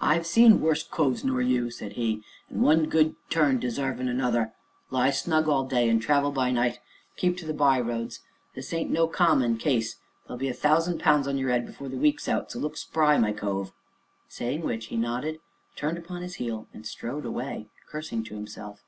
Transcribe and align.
"I've 0.00 0.28
see 0.28 0.48
worse 0.52 0.84
coves 0.84 1.24
nor 1.24 1.42
you!" 1.42 1.70
said 1.72 1.94
he, 1.94 2.22
"and 2.48 2.62
one 2.62 2.84
good 2.84 3.16
turn 3.30 3.58
desarvin' 3.58 4.08
another 4.08 4.52
lie 4.92 5.10
snug 5.10 5.48
all 5.48 5.64
day, 5.64 5.88
and 5.90 6.00
travel 6.00 6.30
by 6.30 6.52
night, 6.52 6.74
and 6.74 7.16
keep 7.16 7.36
to 7.38 7.46
the 7.46 7.52
byroads 7.52 8.20
this 8.54 8.72
ain't 8.72 8.92
no 8.92 9.08
common 9.08 9.56
case, 9.58 9.96
there'll 10.28 10.38
be 10.38 10.46
a 10.46 10.54
thousand 10.54 11.00
pound 11.00 11.26
on 11.26 11.36
your 11.36 11.50
'ead 11.52 11.68
afore 11.68 11.88
the 11.88 11.96
week's 11.96 12.28
out 12.28 12.48
so 12.52 12.60
look 12.60 12.76
spry, 12.76 13.18
my 13.18 13.32
cove!" 13.32 13.72
saying 14.28 14.60
which, 14.60 14.86
he 14.86 14.96
nodded, 14.96 15.40
turned 15.74 15.98
upon 15.98 16.22
his 16.22 16.36
heel, 16.36 16.68
and 16.72 16.86
strode 16.86 17.24
away, 17.24 17.66
cursing 17.90 18.22
to 18.22 18.36
himself. 18.36 18.84